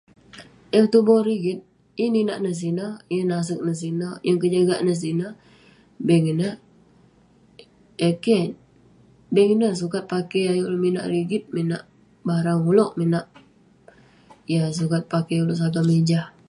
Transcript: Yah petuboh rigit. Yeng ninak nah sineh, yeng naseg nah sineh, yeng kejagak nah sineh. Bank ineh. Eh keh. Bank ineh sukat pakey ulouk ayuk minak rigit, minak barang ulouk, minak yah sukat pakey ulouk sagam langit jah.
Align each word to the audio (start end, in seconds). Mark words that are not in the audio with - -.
Yah 0.73 0.81
petuboh 0.85 1.21
rigit. 1.29 1.59
Yeng 1.99 2.13
ninak 2.15 2.37
nah 2.43 2.55
sineh, 2.61 2.91
yeng 3.13 3.27
naseg 3.31 3.59
nah 3.65 3.77
sineh, 3.81 4.13
yeng 4.25 4.39
kejagak 4.41 4.79
nah 4.85 4.97
sineh. 5.03 5.33
Bank 6.05 6.25
ineh. 6.33 6.53
Eh 8.07 8.15
keh. 8.23 8.45
Bank 9.33 9.49
ineh 9.55 9.73
sukat 9.81 10.03
pakey 10.13 10.43
ulouk 10.45 10.53
ayuk 10.71 10.81
minak 10.85 11.07
rigit, 11.11 11.43
minak 11.55 11.83
barang 12.27 12.61
ulouk, 12.71 12.91
minak 12.99 13.25
yah 14.53 14.67
sukat 14.79 15.03
pakey 15.13 15.37
ulouk 15.43 15.59
sagam 15.61 15.85
langit 15.89 16.07
jah. 16.11 16.25